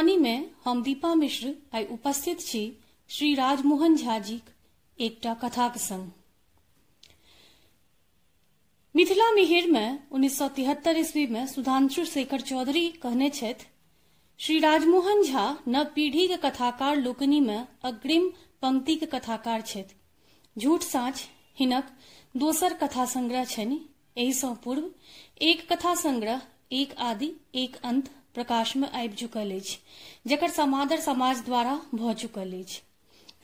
[0.00, 2.60] कहानी में हम दीपा मिश्र आई उपस्थित छी
[3.10, 4.44] श्री राजमोहन झा जीक
[4.98, 6.08] एकटा कथाक संग।
[8.94, 13.66] मिथिला मिहिर में उन्नीस सौ तिहत्तर ईस्वी में सुधांशु शेखर चौधरी कहने छथि,
[14.40, 18.28] श्री राजमोहन झा नव पीढ़ी के कथाकार लोकनि में अग्रिम
[18.62, 19.96] पंक्ति के कथाकार छथि।
[20.56, 21.26] झूठ साँच,
[21.58, 21.90] हिनक
[22.36, 23.80] दोसर कथा संग्रह छनि।
[24.16, 24.90] एहि सँ पूर्व
[25.42, 26.40] एक कथा संग्रह,
[26.72, 29.60] एक आदि, एक अंत प्रकाश में आबि चुकल
[30.26, 32.64] जकर समादर समाज द्वारा भ चुकल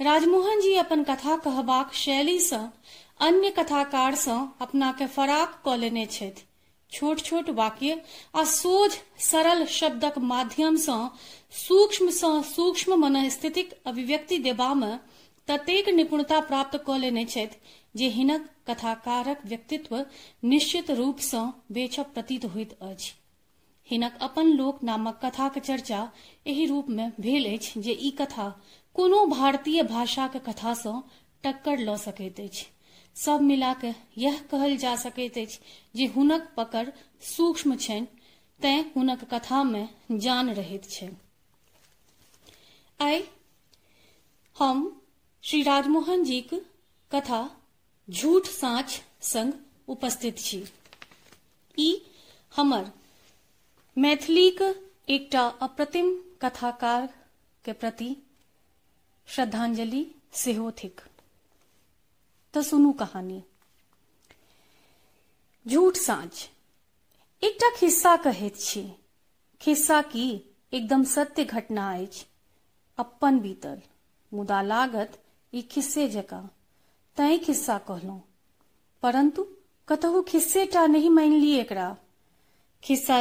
[0.03, 2.73] राजमोहन जी अपन कथा कहबाक शैली सँ,
[3.21, 6.07] अन्य कथाकार सँ अपना के फराक क लेने
[6.93, 8.03] छोट छोट वाक्य
[8.37, 8.91] आ सोझ,
[9.21, 11.11] सरल शब्दक माध्यम सँ,
[11.53, 14.98] सूक्ष्म सँ सूक्ष्म मनस्थितिक अभिव्यक्ति देबा में
[15.48, 17.59] ततेक निपुणता प्राप्त क लेने छथि
[17.97, 20.05] जे हिनक कथाकारक व्यक्तित्व
[20.45, 23.12] निश्चित रूप सँ बेछप प्रतीत होइत अछि।
[23.87, 26.01] हिनक अपन लोक नामक कथाक चर्चा
[26.47, 28.48] एहि रूप में भेल अछि जे ई कथा
[28.97, 31.03] कोनो भारतीय भाषाक कथा सँ
[31.45, 32.67] टक्कर ल सकैत अछि।
[33.17, 35.59] सब मिला के यह कहल जा सकैत अछि
[35.97, 36.89] जे हुनक पकड़
[37.27, 38.06] सूक्ष्म छनि,
[38.61, 41.09] तें हुनक कथा में जान रहैत छै
[43.00, 43.23] आइ
[44.56, 44.78] हम
[45.45, 46.55] श्री राजमोहन जीक
[47.11, 47.41] कथा
[48.09, 49.53] झूठ साँच संग
[49.89, 50.65] उपस्थित छी।
[51.78, 51.91] ई
[52.53, 52.91] हमर
[53.98, 57.14] मैथिलीक एकटा अप्रतिम कथाकार
[57.64, 58.16] के प्रति
[59.27, 61.00] श्रद्धांजलि सेहो थिक।
[62.55, 63.44] तो सुनू कहानी।
[65.69, 66.48] झूठ साँझ।
[67.42, 68.56] एकटा खिस्सा कहैत
[69.61, 72.27] खिस्सा की एकदम सत्य घटना अछि।
[72.98, 73.83] अपन बीतल
[74.34, 76.56] मुदा लागत ई खिस्से जकाँ।
[77.16, 78.22] तैं खिस्सा कहलहुँ।
[79.03, 79.48] परंतु
[79.88, 81.97] कतहु खिस्से टा नहीं मानि ली एकरा।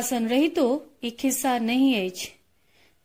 [0.01, 2.27] सन रहितो ई खिस्सा नहीं अछि।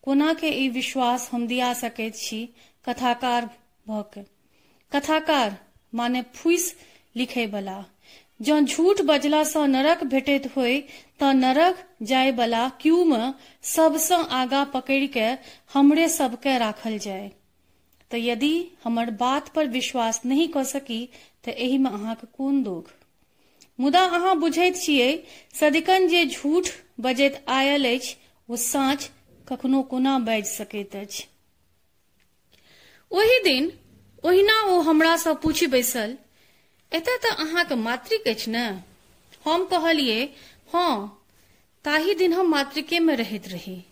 [0.03, 2.49] कोना के ई विश्वास हम दिया सकैत छी?
[2.89, 3.51] कथाकार
[3.89, 4.21] भ के
[4.93, 5.57] कथाकार
[5.95, 6.75] माने फूस
[7.17, 7.85] लिखे बला
[8.43, 10.81] जँ झूठ बजला सँ नरक भेटैत होय
[11.21, 11.87] तऽ नरक
[12.81, 15.37] क्यू में सबसँ आगा पकड़ि के
[15.75, 17.31] हमरे सबके राखल जाय।
[18.11, 21.09] तऽ यदि हमर बात पर विश्वास नहीं क सकी,
[21.45, 22.63] तऽ एहि में अहाँके कोन
[23.81, 25.25] मुदा अहाँ बुझैत छियै
[25.61, 26.69] सदिकन जे झूठ
[27.01, 28.17] बजैत आयल अछि,
[28.51, 29.11] ओ साँच
[29.49, 30.97] कखनो कोना बाजि सकैत
[33.13, 33.73] ओहि दिन,
[34.25, 36.17] ओहिना ओ हमरा सँ पूछि बैसल,
[36.93, 38.51] एतय तऽ अहाँके मातृक अछि
[39.45, 40.29] हम कहलियै,
[40.75, 41.23] हँ,
[41.85, 43.85] ताहि दिन हम मातृके में रहैत रही।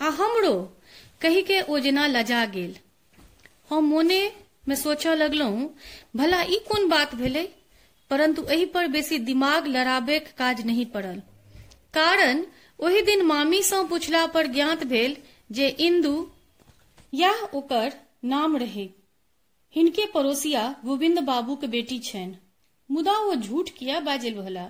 [0.00, 0.76] आ हमरो
[1.20, 2.76] कही के ओ जेना लजा गेल।
[3.70, 4.32] हम मोने
[4.68, 5.74] में सोचऽ लगलहुँ,
[6.16, 7.48] भला ई कोन बात भेलै?
[8.14, 11.22] परंतु एहि पर बेसी दिमाग लड़ाबे काज नहीं पड़ल।
[11.94, 12.46] कारण,
[12.80, 15.16] ओहि दिन मामी सँ पूछला पर ज्ञात भेल
[15.52, 16.30] जे इंदु,
[17.14, 17.92] यह ओकर
[18.24, 18.90] नाम रहे।
[19.74, 22.36] हिनके पड़ोसिया गोविंद बाबू के बेटी छनि।
[22.90, 24.64] मुदा ओ झूठ किया बाजल भला?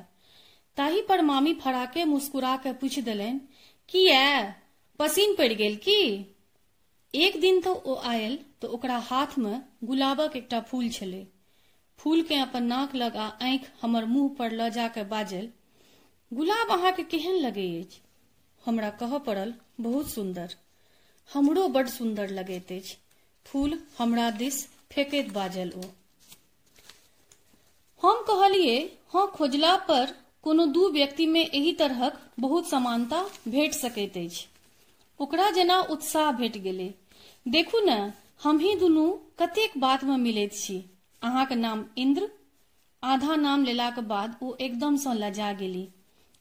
[0.77, 3.41] ताहि पर मामी फराके मुस्कुरा के पूछ देलनि,
[3.89, 4.55] किया?
[4.99, 6.35] पसीन पड़ि गेल की?
[7.15, 11.27] एक दिन तो ओ आयल तो ओकरा हाथ में गुलाबक एकटा फूल छलै।
[11.99, 15.49] फूल के अपन नाक लग, आंखि हमर मुँह पर ल जा के बाजल,
[16.33, 17.87] गुलाब अहाँके केहन लगे
[18.65, 20.55] हमरा कहऽ पड़ल, बहुत सुंदर
[21.35, 22.97] हमरो बड सुंदर लगैत
[23.47, 25.83] फूल हमरा दिस फेकैत बाजल ओ।
[28.03, 28.79] हम कहलिए
[29.15, 34.47] हाँ खोजला पर कोनो दू व्यक्ति में एही तरहक बहुत समानता भेट सकैत अछि।
[35.21, 36.95] ओकरा जेना उत्साह भेट गेलै।
[37.49, 38.13] देखू न,
[38.43, 40.85] हमही दुनू कतेक बात में मिलैत छी।
[41.25, 42.29] अहाँके नाम इंद्र,
[43.03, 45.89] आधा नाम लेलाक बाद ओ एकदम सँ लजा गेली।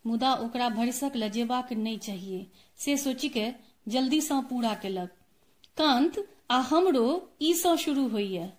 [0.07, 3.51] मुदा ओकरा भरिसक लजेबाक नहि चाहिए। से सोचि के
[3.87, 5.09] जल्दी सँ पूरा केलक।
[5.77, 8.53] कांत, आ हमरो, ई सँ शुरू होइए।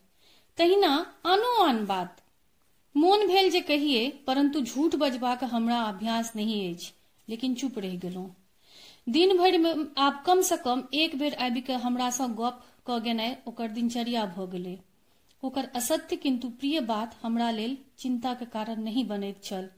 [0.58, 2.22] तहिना आनो आन बात।
[2.96, 6.92] मोन भेल जे कहिए, परंतु झूठ बजबाक हमरा अभ्यास नहीं अछि,
[7.28, 8.36] लेकिन चुप रहि गेलहुँ।
[9.08, 13.00] दिन भरि में, आब कम से कम एक बेर आबि के हमरा सँ गप क
[13.00, 14.78] गेनाइ ओकर दिनचर्या भ गेलै।
[15.44, 19.68] ओकर असत्य किंतु प्रिय बात हमरा लेल चिंता के कारण नहीं बनैत छल,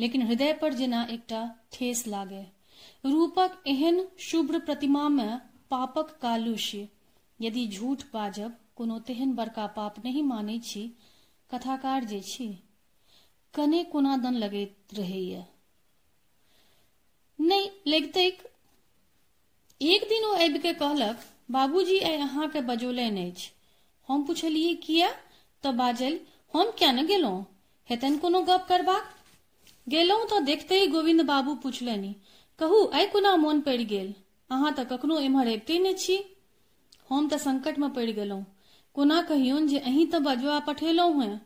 [0.00, 2.42] लेकिन हृदय पर जेना एकटा ठेस लागे।
[3.04, 5.38] रूपक एहन शुभ्र प्रतिमा में
[5.70, 6.88] पापक कालुष्य।
[7.40, 10.82] यदि झूठ बाजब कोनो तेहन बड़का पाप नहीं मानै छी,
[11.50, 12.48] कथाकार जे छी,
[13.54, 15.44] कने कोना दन लगैत रहैया
[17.38, 18.42] नहीं, लगितैक,
[19.80, 21.20] एक दिन ओ आबि के कहलक,
[21.50, 23.50] बाबूजी, आइ अहाँके बजौलनि अछि।
[24.10, 25.10] हम पुछलियै किया
[25.64, 26.18] तऽ बाजल,
[26.54, 27.40] हम किया न गेलहुँ
[27.88, 29.14] हेतन कोनो गप करबाक?
[29.86, 32.14] गेलहुँ तऽ देखते ही गोविंद बाबू पुछलनि,
[32.58, 34.14] कहू आइ कोना मोन पड़ि गेल?
[34.50, 36.18] अहाँ तऽ कखनो एम्हर अबिते नहि छी।
[37.10, 38.44] हम तऽ संकट में पड़ि गेलहुँ
[38.96, 41.40] कोना कहियोन जे अहीं तऽ बजवा पठेलहुँ हैं।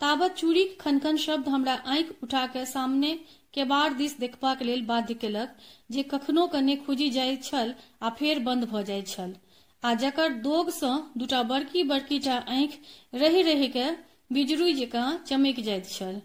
[0.00, 3.12] ताबत चूड़ीक खनखन शब्द हमरा आंखि उठा के सामने
[3.54, 5.56] केबाड़ दिस देखबाक लेल बाध्य केलक
[5.90, 9.34] जे कखनो कने खुजी जाइत छल आ फेर बंद भऽ जाइत छल।
[9.82, 13.90] आ जकर दोग से दूटा बड़की बड़की टा आंखि रहि रहि के
[14.32, 16.20] बिजरुई जकाँ चमकि जाइत छल।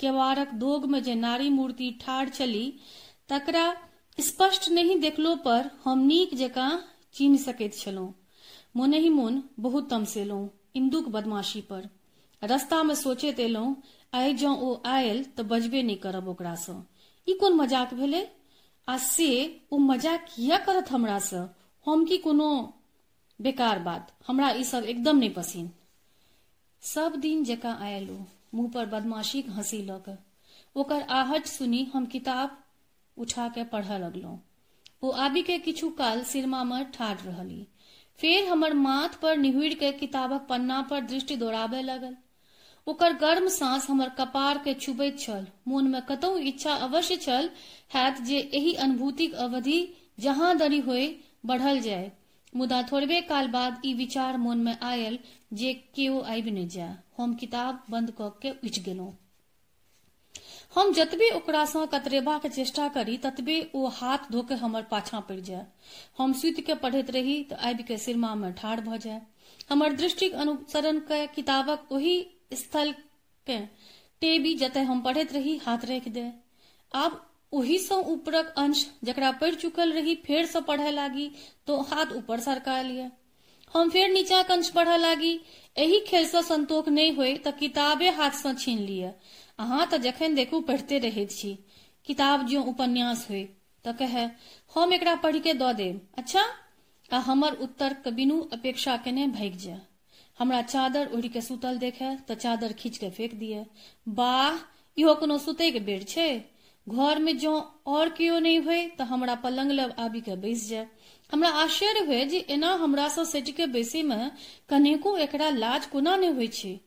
[0.00, 2.72] केवाड़क दोग में जे नारी मूर्ति ठाढ़ छली,
[3.28, 3.64] तकरा
[4.18, 6.70] स्पष्ट नहीं देखलो पर हम नीक जकाँ
[7.14, 8.14] चिन्ह सकैत छलहुँ
[8.76, 11.88] मोने ही मोन बहुत तमसेलहुँ इंदुक बदमाशी पर।
[12.42, 13.76] रस्ता में सोचैत एलहुँ
[14.14, 16.82] आइ जँ ओ आयल तऽ बजबे नहि करब ओकरासँ
[17.28, 18.26] ई कोन मज़ाक भेलै?
[18.88, 19.30] आ से
[19.72, 21.48] ओ मज़ाक किया करत हमरासँ
[21.86, 22.50] हम की कोनो
[23.40, 25.70] बेकार बात। हमरा ई सब एकदम नहीं पसीन।
[26.82, 28.18] सब दिन जकाँ आयल,
[28.54, 30.16] मुँह पर बदमाशी हँसी कऽ।
[30.76, 32.64] ओकर आहट सुनी हम किताब
[33.16, 34.40] उठा के पढ़ऽ लगलहुँ।
[35.02, 37.66] ओ आबि के किछु काल सिरमा में ठाढ़ रहली।
[38.20, 42.16] फेर हमर माथ पर निहुरि के किताबक पन्ना पर दृष्टि दौड़ाबे लगल।
[42.86, 47.50] ओकर गर्म सांस हमर कपार के छुबैत छल। मोन में कतहु इच्छा अवश्य छल,
[47.94, 51.16] हैत जे एही अनुभूतिक अवधि जहाँ दरी होय
[51.46, 52.12] बढ़ल जाय।
[52.52, 55.18] मुदा थोड़बे काल बाद ई विचार मोन में आयल
[55.60, 59.12] जे केओ आबि नहि जाय हम किताब बंद कऽ के उठि गेलहुँ
[60.74, 65.66] हम जतबे ओकरासँ कतरेबाक चेष्टा करी ततबे ओ हाथ धो के हमर पाछाँ पड़ि जाय।
[66.18, 69.20] हम सुति के पढ़ैत रही तऽ आबि के सिरमा में ठाढ़ भऽ जाय।
[69.70, 72.14] हमर दृष्टिक अनुसरण के किताबक ओही
[72.54, 72.92] स्थल
[73.46, 73.58] के
[74.22, 76.30] टेबी जतय हम पढ़ैत रही हाथ राखि दे।
[76.92, 77.20] आब
[77.52, 81.30] ओही सँ ऊपरक अंश जकरा पढ़ि चुकल रही फेर सँ पढ़य लागी
[81.66, 83.10] तो हाथ ऊपर सरका लिया।
[83.74, 85.40] हम फेर नीचा अंश पढ़य लागी।
[85.76, 89.12] एही खेल सँ संतोष नहि होय तऽ किताबे हाथ सँ छीन लिया।
[89.58, 91.58] अहाँ तऽ जखन देखू पढ़ते रहैत छी।
[92.06, 93.42] किताब जो उपन्यास होय
[93.84, 94.28] तऽ कहे,
[94.74, 96.44] हम एकरा पढ़ि के दऽ देब। अच्छा?
[97.10, 99.80] आ हमर उत्तर के बिनु अपेक्षा केने भागि जाय
[100.38, 103.66] हमरा चादर ओढ़ि के सुतल देखे तऽ चादर खींच के फेंक दिए
[104.08, 104.58] वाह
[104.96, 106.28] इहो कोनो सुते के बेर छै?
[106.90, 107.52] घर में जो
[107.86, 110.86] और केओ नहीं हुए तऽ हमरा पलंग लग आबि के बैस जाय
[111.32, 114.30] हमरा आश्चर्य हुए जे, एना हमरा सँ सटि के बैसे में
[114.68, 116.78] कनेको एकरा लाज कोना नहि होइ छै?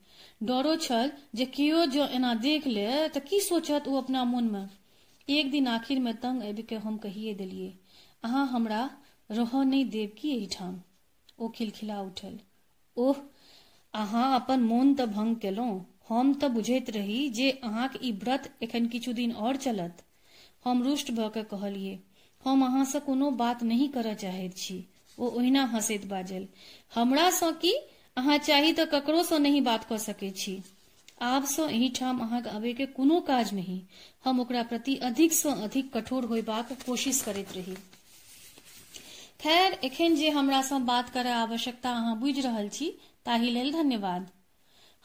[0.43, 4.69] डरो छल जे केओ जो एना देख ले तऽ की सोचत ओ अपना मोन में?
[5.27, 7.73] एक दिन आखिर में तंग आबि के हम कहिए देलिए,
[8.23, 8.89] अहाँ हमरा
[9.31, 10.81] रहऽ नहि देब की एहिठाम?
[11.39, 12.39] ओ खिलखिला उठल।
[12.97, 13.15] ओह,
[13.93, 15.73] अहाँ अपन मोन तऽ भंग केलहुँ
[16.09, 20.03] हम तो बुझैत रही जे अहाँक ई व्रत एखन किछु दिन और चलत।
[20.65, 21.99] हम रुष्ट भऽ के कहलिए
[22.45, 24.87] हम अहाँसँ कोनो बात नहीं करय चाहैत छी।
[25.19, 26.47] ओ ओहिना हंसैत बाजल,
[26.95, 27.73] हमरासँ की?
[28.17, 30.61] अहाँ चाही तऽ ककरोसँ नहीं बात कऽ सकैत छी।
[31.21, 33.81] आबसँ एहिठाम अहाँके अबैके कोनो काज नहीं।
[34.23, 37.75] हम ओकरा प्रति अधिकसँ अधिक कठोर होयबाक कोशिश करैत रही।
[39.41, 44.29] खैर, एखन जे हमरासँ बात करय आवश्यकता अहाँ बुझि रहल छी, ताहि लेल धन्यवाद।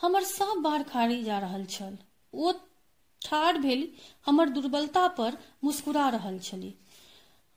[0.00, 1.96] हमर सब बार खाड़ी जा रहल छल।
[2.34, 2.52] ओ
[3.22, 3.88] ठाढ़ भेल
[4.26, 6.74] हमर दुर्बलता पर मुस्कुरा रहल छली।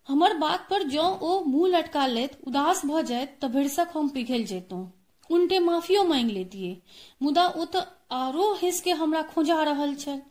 [0.10, 4.44] हमर बात पर जँ ओ मुँह लटका लेत, उदास भऽ जायत तऽ भरिसक हम पिघल
[4.44, 4.86] जैतौं।
[5.30, 6.72] उनटे माफियो मांग लेतिए
[7.22, 10.22] मुदा ओ तऽ आरो हंस के हमरा खोजा रहल छल।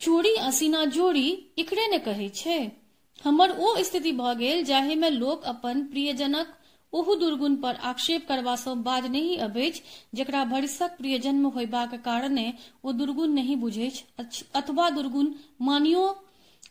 [0.00, 1.28] चोरी, असीना जोड़ी
[1.58, 2.58] एकरे ने कहै छै।
[3.24, 6.54] हमर ओ स्थिति भऽ गेल जाहि में लोक अपन प्रियजनक
[6.92, 9.82] ओहू दुर्गुण पर आक्षेप करबासँ बाज नहीं अबैछ
[10.14, 12.52] जकरा भरिसक प्रियजन्म होयबाक कारणे
[12.84, 14.04] ओ दुर्गुण नहीं बुझैछ
[14.54, 16.08] अथवा दुर्गुण मानियो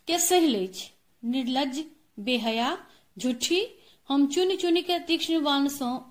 [0.07, 0.83] के सहि लैछ
[1.23, 1.83] निर्लज
[2.19, 2.77] बेहया,
[3.17, 3.61] झूठी,
[4.09, 6.09] हम चुनि चुनि के तीक्ष्ण बाण सँ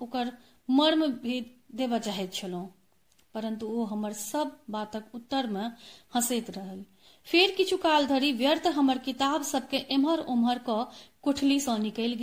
[0.69, 2.67] मर्म भेद देबऽ चाहैत छलहुँ
[3.35, 5.71] परंतु ओ हमर सब बातक उत्तर में
[6.15, 6.83] हंसैत रहल।
[7.27, 10.83] फेर किछु काल धरि व्यर्थ हमर किताब सबके एम्हर ओम्हर कऽ
[11.21, 12.15] कोठली सँ निकलि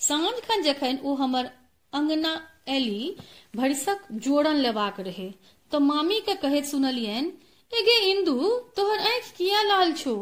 [0.00, 1.50] साँझ खन जखन ओ हमर
[1.92, 2.32] अंगना
[2.68, 3.16] एली
[3.56, 5.30] भरिसक जोड़न लेबाक रहे
[5.72, 7.28] तो मामी के कहैत सुनलियनि,
[7.72, 8.36] एगे इंदु,
[8.76, 10.14] तोहर आंखि किया लाल छो?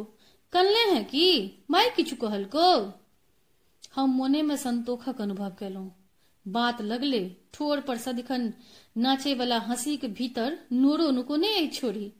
[0.52, 1.26] कनले है कि?
[1.70, 2.68] माय किछु कहलको?
[3.94, 5.90] हम मोने में संतोखक अनुभव केलहुँ।
[6.48, 7.20] बात लगले,
[7.54, 8.52] ठोर पर सदिखन
[8.96, 12.12] नाचे वाला हँसी के भीतर नोरो नुको नहीं छोड़ी,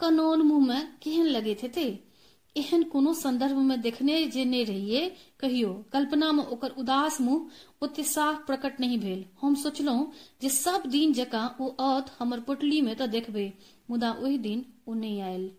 [0.00, 2.13] कनौन मुँह में केहन लगैत हेते?
[2.56, 5.08] एहन कोनो संदर्भ में देखने जे नहीं रहिए,
[5.40, 7.50] कहियो, कल्पना में ओकर उदास मुँह
[7.82, 12.80] ओते साफ़ प्रकट नहीं भेल। हम सोचलहुँ जे सब दिन जकाँ ओ औत हमर पोटली
[12.80, 13.52] में तऽ देखबे,
[13.90, 15.50] मुदा ओहि दिन ओ नहीं आयल।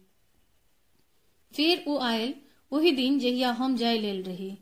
[1.51, 2.33] फेर ओ आयल,
[2.71, 4.57] ओहि दिन जहिया हम जाय लेल रही।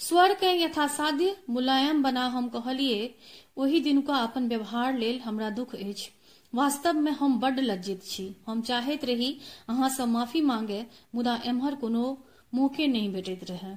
[0.00, 3.14] स्वर के यथासाध्य मुलायम बना हम कहलिए
[3.56, 6.10] ओहि दिनका अपन व्यवहार लेल हमरा दुख अछि।
[6.54, 12.24] वास्तव में हम बड्ड लज्जित छी। हम चाहैत रही अहाँसँ माफ़ी मांगे, मुदा एम्हर कोनो
[12.54, 13.76] मौके नहीं भेटैत रहे।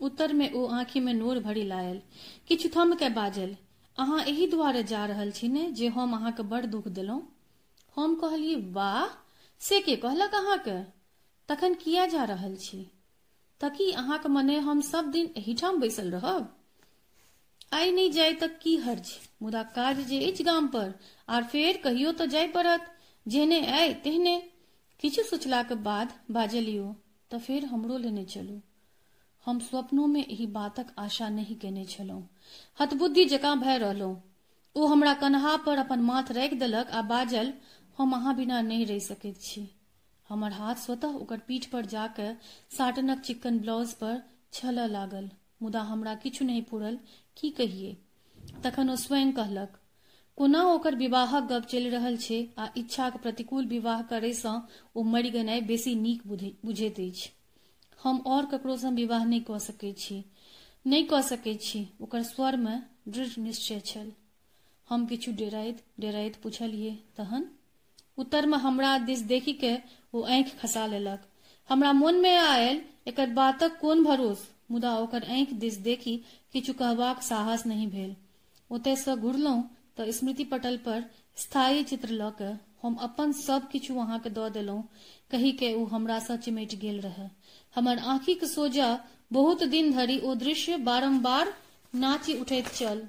[0.00, 2.02] उत्तर में ओ आंखि में नोर भरी लायल।
[2.48, 3.56] किछु थम के बाजल।
[3.98, 7.22] अहाँ एही दुआरे जा रहल छी ने जे हम अहाँके बड़ दुख देलहुं?
[7.96, 9.18] हम कहलिए वाह!
[9.60, 10.82] से के कहलक अहाँके?
[11.48, 12.90] तखन किया जा रहल छी?
[13.60, 16.61] तकी अहाँके मने हम सब दिन एहिठाम बैसल रहब?
[17.72, 19.10] आइ नहीं जाय तक की हर्ज।
[19.42, 20.92] मुदा काज जे अछि गाम पर
[21.28, 22.90] आर फेर कहियो तो जाय पड़त
[23.26, 24.36] जेहने आय तेहने,
[25.00, 26.94] किछु सोचलाक बाद बाजलियो
[27.30, 28.60] तऽ फेर हमरो लेने चलू।
[29.46, 32.22] हम स्वप्नो में एही बातक आशा नहीं केने छलहुं
[32.80, 34.16] हतबुद्धि जकाँ भय रहलहुं
[34.76, 37.52] ओ हमरा कन्हा पर अपन माथ राखि देलक, आ बाजल,
[37.98, 39.68] हम अहाँ बिना नहीं रहि सकैत छी।
[40.28, 42.32] हमर हाथ स्वतः ओकर पीठ पर जाके
[42.76, 45.30] साटनक चिक्कन ब्लाउज पर छलऽ लागल।
[45.62, 46.98] मुदा हमरा किछु नहीं पुरल
[47.36, 47.96] की कहिए?
[48.64, 49.78] तखन ओ स्वयं कहलक,
[50.36, 54.54] कोना ओकर विवाहक गप चलि रहल छै आ इच्छाक प्रतिकूल विवाह करयसँ
[54.96, 57.30] ओ मरि गेनाइ बेसी नीक बुझैत अछि।
[58.02, 60.24] हम और ककरो सँ विवाह नहीं कऽ सकैत छी।
[60.86, 64.12] नहीं कऽ सकैत छी। ओकर स्वर में दृढ़ निश्चय छल।
[64.88, 67.50] हम किछु डेराइत डेराइत पूछलिए तहन?
[68.18, 69.76] उत्तर में हमरा दिस देखी के
[70.14, 71.28] ओ आंखि खसा लेलक।
[71.68, 74.51] हमरा मोन में आयल एकर बातक कोन भरोस?
[74.72, 76.16] मुदा ओकर आंखि दिस देखी
[76.52, 78.14] किछु कहबाक साहस नहीं भेल।
[78.70, 79.62] ओतय सँ घुरलहुं
[79.96, 81.04] तऽ स्मृति पटल पर
[81.36, 82.52] स्थायी चित्र लऽ के
[82.82, 84.82] हम अपन सब किछु अहाँके दऽ देलहुं,
[85.30, 87.28] कही के ओ हमरा सँ चिमटि गेल रहे।
[87.74, 88.88] हमर आँखिक सोजा
[89.32, 91.52] बहुत दिन धरि ओ दृश्य बारंबार
[91.94, 93.02] नाचि उठैत चल।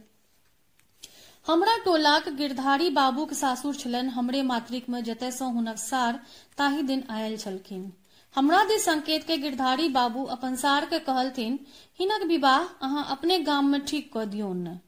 [1.48, 6.20] हमरा टोलाक गिरधारी बाबूक सासुर छलनि हमरे मातृक में जतय सँ हुनक सार
[6.58, 7.92] ताहि दिन आयल छलखिन।
[8.36, 11.60] हमरा दे संकेत के गिरधारी बाबू अपन सार के कहलथिन,
[12.00, 14.80] हिनक विवाह अहाँ अपने गाम में ठीक कऽ दियौन न।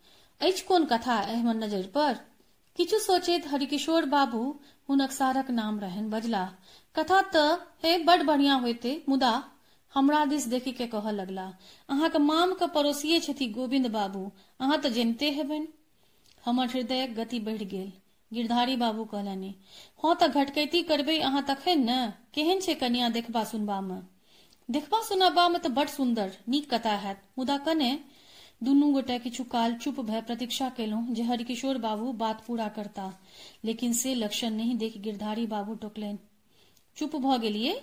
[0.41, 2.13] अछि कोन कथा एहमन नज़र पर?
[2.77, 4.59] किछु सोचैत हरिकिशोर बाबू
[4.89, 6.45] हुनक सारक नाम रहन बजला।
[6.95, 9.43] कथा तऽ हे बड बढ़िया होइते, मुदा
[9.93, 11.53] हमरा दिस देखी के कहऽ लगला।
[11.89, 15.67] अहाँके माम के पड़ोसिए छथि गोविंद बाबू। अहाँ तऽ जनिते हेबनि।
[16.45, 17.91] हमर हृदयक गति बढ़ि गेल।
[18.35, 19.53] गिरधारी बाबू कहलनि,
[20.03, 21.99] हँ तऽ घटकैती करबै अहाँ तखन ने?
[22.33, 24.01] केहन छै कनिया देखबा सुनबा में
[24.69, 27.89] देखबा सुनबा में तऽ बड सुन्दर, नीक कथा हैत। मुदा कने?
[28.63, 33.05] दुनू गोटे किछु काल चुप भय प्रतीक्षा केलहुं जे हरिकिशोर बाबू बात पूरा करता,
[33.65, 36.17] लेकिन से लक्षण नहीं देख गिरधारी बाबू टोकलनि।
[36.97, 37.73] चुप भ गेलिए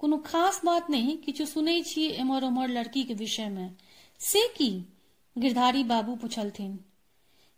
[0.00, 1.80] कोनो खास बात नहीं, किछु सुनै
[2.20, 3.76] ओमहर लड़की के विषय में
[4.20, 4.70] से की?
[5.38, 6.78] गिरधारी बाबू पूछलथिन।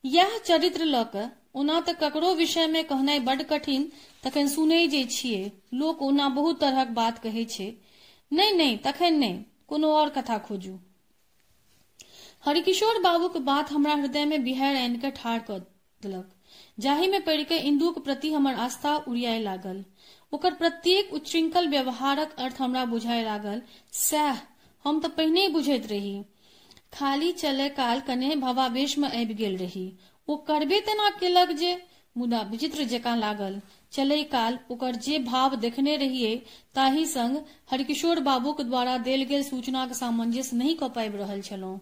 [0.04, 3.90] यह चरित्र लऽ कऽ ओना ककरो विषय में कहनाइ बड कठिन,
[4.24, 7.68] तखन सुनै जे छियै, लोक ओना बहुत तरहक बात कहै छै।
[8.32, 10.78] नहि नहि तखन नहि कोनो और कथा खोजू।
[12.44, 15.58] हरिकिशोर बाबूक बात हमरा हृदय में बिहार आनि के ठाढ़ कऽ
[16.02, 16.28] देलक,
[16.78, 19.84] जाहि में पढ़ि के इंदुक प्रति हमर आस्था उड़ियाए लागल।
[20.32, 24.40] ओकर प्रत्येक उच्छृंखल व्यवहारक अर्थ हमरा बुझाए लागल सएह
[24.84, 26.14] हम तऽ पहिने बुझैत रही।
[26.94, 29.86] खाली चले काल कने भावावेश में आबि गेल रही।
[30.28, 31.76] ओ करबे तेना केलक जे,
[32.16, 33.60] मुदा विचित्र जकाँ लागल।
[33.92, 36.36] चले काल ओकर जे भाव देखने रहिए
[36.74, 37.36] ताहि संग
[37.70, 41.80] हरिकिशोर बाबूक द्वारा देल गेल सूचनाक सामंजस्य नहीं कऽ पाबि रहल छलहुँ।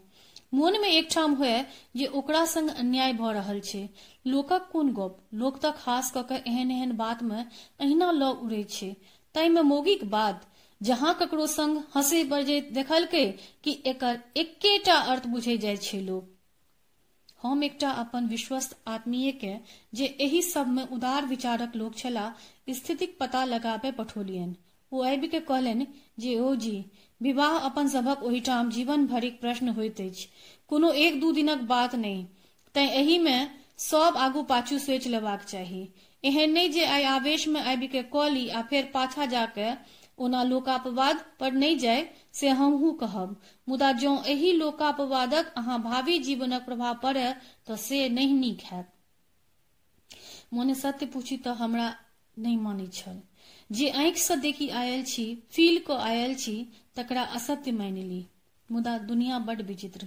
[0.54, 1.64] मोन में एकठाम हुए
[1.96, 3.88] जे ओकरा संग अन्याय भऽ रहल छै।
[4.26, 5.16] लोकक कोन गप?
[5.34, 7.44] लोक तऽ खास कऽ के एहन एहन बात में
[7.80, 8.90] अहिना लऽ उड़ै छै।
[9.34, 10.51] ताहि में मौगिक बात
[10.82, 13.24] जहाँ ककरो संग हंसे बजैत देखलकै
[13.64, 16.28] कि एकर एकेटा अर्थ बुझै जाइ छै लोक।
[17.42, 19.54] हम एकटा अपन विश्वस्त आत्मीय के
[19.94, 24.54] जे एहि सब में उदार विचारक लोक छलाह स्थितिक पता लगाबे पठौलियन।
[24.92, 25.86] ओ आबि के कहलनि
[26.18, 26.84] जे, ओ जी,
[27.20, 30.28] विवाह अपन सभक ओहिठाम जीवन भरिक प्रश्न होइत अछि।
[30.68, 32.26] कोनो एक दू दिनक बात नहि।
[32.74, 35.88] तैं में सब आगू पाछू सोचि लेबाक चाही।
[36.24, 39.70] एहन नहि जे आवेश में आबि के कऽ ली आ फेर पाछा जाके
[40.22, 42.02] ओना लोकापवाद पर नहीं जाय,
[42.34, 43.36] से हमहू कहब।
[43.68, 47.34] मुदा जँ एहि लोकापवादक अहाँ भावी जीवनक प्रभाव पड़य,
[47.66, 48.92] तऽ से नहीं नीक हैत।
[50.52, 51.88] मोने सत्य पूछी तऽ हमरा
[52.36, 53.20] नहीं मानै छल।
[53.70, 56.56] जे आंखि से देखी आयल छी, फील क आयल छी,
[56.96, 58.24] तकरा असत्य मानि ली।
[58.68, 60.06] मुदा दुनिया बड विचित्र।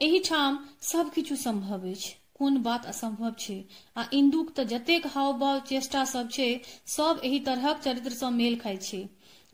[0.00, 3.56] एहिठाम सब किछु संभव अछि। कोन बात असंभव छै?
[3.96, 6.48] आ इंदुक तऽ जतेक हाव भाव चेष्टा सब छै,
[6.88, 9.02] सब एहि तरहक चरित्र सँ मेल खाय छै।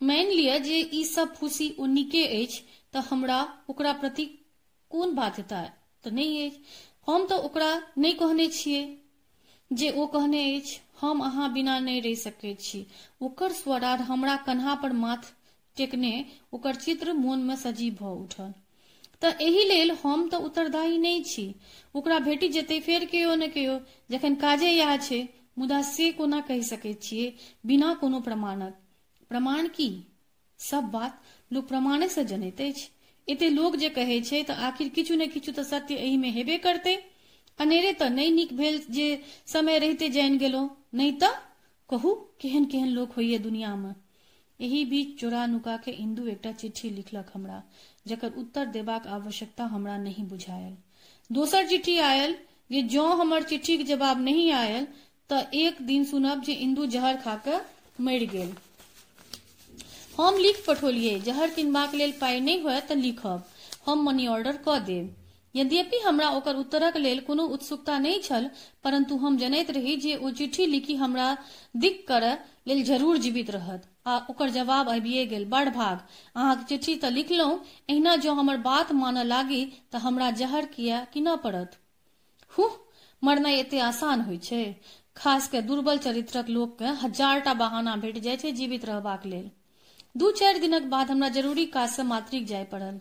[0.02, 2.24] मानि लिअ जे सब फूसी ओ नीके
[3.10, 3.40] हमरा
[3.70, 4.24] ओकरा प्रति
[4.90, 5.62] कोन बाध्यता
[6.04, 6.62] तऽ नहि अछि।
[7.06, 8.82] हम तऽ ओकरा नहि कहने छियै।
[9.70, 10.42] जे ओ कहने
[11.00, 12.86] हम अहाँ बिना नहीं रहि सकैत छी।
[13.22, 15.32] ओकर स्वरार हमरा कन्हा पर माथ
[15.76, 16.12] टेकने
[16.52, 18.52] ओकर चित्र मोन में सजीव भऽ उठल।
[19.22, 21.44] तऽ एहि लेल हम तऽ उत्तरदायी नहीं छी।
[21.94, 23.78] ओकरा भेटी जेतै फेर केओ न केओ।
[24.10, 25.20] जखन काजे इएह छै,
[25.58, 27.32] मुदा से कोना कहि सकैत छियै?
[27.64, 28.81] बिना कोनो प्रमाणक।
[29.32, 29.90] प्रमाण की?
[30.60, 31.20] सब बात
[31.50, 32.88] लोक प्रमाणे से जनैत अछि।
[33.50, 36.96] लोग जे कहै छै तऽ आखिर किछु ने किछु तऽ सत्य एहि में हेबे करतै।
[37.58, 39.06] अनेरे तऽ नहि नीक भेल जे
[39.46, 41.34] समय रहिते जानि गेलहुं नहि तऽ
[41.90, 43.94] कहू केहन केहन लोक होइए दुनिया में
[44.60, 47.62] एही बीच चोरा नुका के इंदू एकटा चिट्ठी लिखलक हमरा,
[48.06, 50.76] जकर उत्तर देबाक आवश्यकता हमरा नहीं बुझायल।
[51.30, 52.36] दोसर चिट्ठी आयल
[52.70, 54.86] जे जँ हमर चिट्ठी के जवाब नहीं आयल,
[55.30, 57.60] तऽ एक दिन सुनब जे इंदू जहर खा कऽ
[58.00, 58.54] मरि गेल।
[60.12, 63.44] हम लिख पठौलिए, जहर किनबाक लेल पाई नहि होय तऽ लिखब।
[63.86, 65.14] हम मनी ऑर्डर कऽ देब।
[65.54, 68.48] यद्यपि हमरा ओकर उत्तरक लेल कोनो उत्सुकता नहि छल
[68.84, 71.26] परंतु हम जनैत रही जे ओ चिट्ठी लिखी हमरा
[71.78, 72.36] दिक करय
[72.68, 75.98] लेल ज़रूर जीवित रहत, आ ओकर जवाब आबिए गेल, बड़ भाग,
[76.36, 81.20] अहाँके चिट्ठी तऽ लिखलहुँ एहिना जँ हमर बात मानऽ लागी तऽ हमरा जहर किया कि
[81.22, 81.78] न पड़त?
[82.52, 82.74] हुह
[83.22, 84.62] मरनाइ एते आसान होइ छै।
[85.16, 86.46] खास के दुर्बल चरित्रक
[87.02, 89.50] हज़ार बहाना भेट जाइ छै जीवित रहबाक लेल।
[90.14, 92.98] दू चारि दिनक बाद हमरा ज़रूरी काज से मातृक जाय पड़ल।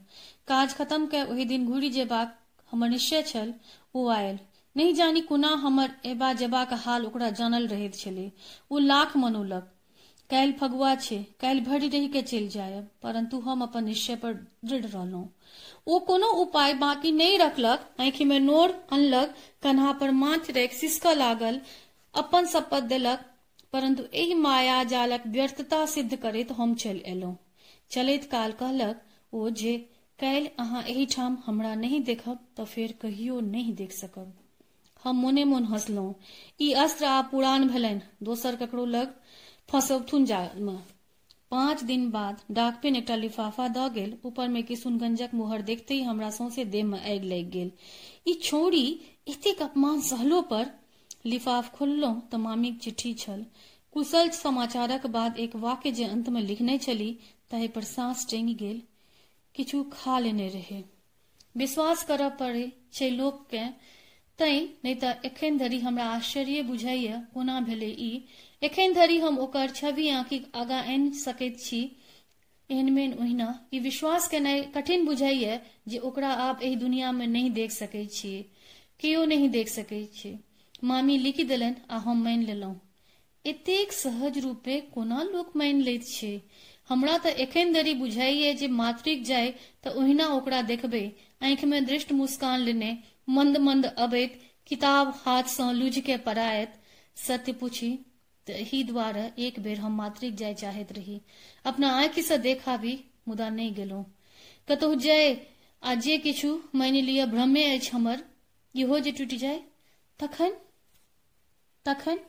[0.48, 2.38] काज खत्म के ओहि दिन घुरी जेबाक
[2.72, 3.54] हमर निश्चय छल,
[3.96, 4.40] ओ आयल।
[4.76, 8.32] नहीं जानी कुना हमर एबा जेबाक हाल ओकरा जानल रहैत छलै।
[8.72, 9.68] ओ लाख मनौलक
[10.30, 14.34] काल्हि फगुआ छै काल्हि भरि रही के चलि जायब परंतु हम अपन निश्चय पर
[14.66, 15.28] दृढ़ रहलहुँ।
[15.88, 21.16] ओ कोनो उपाय बाकी नहीं रखलक आंखि में नोर अनलक, कन्हा पर माथ राखि सिसकऽ
[21.16, 21.60] लागल,
[22.14, 23.26] अपन शपथ देलक
[23.74, 27.38] परंतु एहि माया जालक व्यर्थता सिद्ध करैत हम चलि एलहुँ।
[27.92, 29.02] चलैत काल कहलक,
[29.34, 29.78] ओ जे,
[30.20, 34.34] काल्हि अहाँ एहिठाम हमरा नहीं देखब तऽ फेर कहियो नहीं देख सकब
[35.04, 36.14] हम मोने मोन हंसलहुँ।
[36.62, 39.14] ई अस्त्र आ पुरान भेलनि। दोसर ककरो लग
[39.72, 40.78] फंसबथुन जामे
[41.52, 46.30] पाँच दिन बाद डाकपेन एकटा लिफाफा दऽ गेल। ऊपर में किशुनगंजक मुहर देखते ही हमरा
[46.32, 47.72] सौंसे देह में आगि लागि गेल।
[48.28, 48.86] ई छोड़ी
[49.28, 50.70] एतेक अपमान सहलो पर
[51.26, 53.46] लिफाफ खोललहुँ तऽ मामीक चिट्ठी छल।
[53.96, 57.12] कुशल समाचारक बाद एक वाक्य जे अंत में लिखने छली
[57.52, 58.82] ताहि पर सांस टेंगी गेल।
[59.56, 60.84] किछु खा लेने रहे।
[61.58, 63.64] विश्वास करऽ पड़े छै लोकके
[64.40, 68.12] तैं नहि तऽ एखन धरि हमरा आश्चर्य बुझाइए कोना भेलै ई।
[68.62, 71.82] एखन धरि हम ओकर छवि आँखिक आगाँ आनि सकैत छी।
[72.70, 77.72] एहनमेन ओहिना। ई विश्वास केनाइ कठिन बुझाइए जे ओकरा आप एहि दुनिया में नहीं देख
[77.72, 78.44] सकैत छियै
[79.00, 80.34] केओ नहीं देख सकैत छै।
[80.84, 82.80] मामी लिखि देलनि आ हम मानि लेलहुँ।
[83.46, 86.34] एतेक सहज रूपे कोना लोक मानि लैत छै?
[86.90, 89.50] हमरा तऽ एखन धरि बुझाइए जे मातृक जाय
[89.84, 91.02] तऽ ओहिना ओकरा देखबै।
[91.44, 92.92] आंखि में दृष्ट मुस्कान लेने
[93.30, 96.80] मंद मंद अबैत किताब हाथ सँ लुझि के पढ़ायत
[97.18, 97.90] सत्य पूछी
[98.48, 101.20] तऽ एहि दुआरे एक बेर हम मातृक जाय चाहैत रही।
[101.66, 102.94] अपना आँखि सँ देखाबी,
[103.28, 104.06] मुदा नहि गेलहुँ।
[104.68, 105.26] कतहु जाय
[105.84, 108.24] आ जे किछु मानि लिअ भ्रमे अछि हमर,
[108.76, 109.60] इहो जे टूटि जाय,
[110.20, 110.56] तखन
[111.86, 112.20] तखन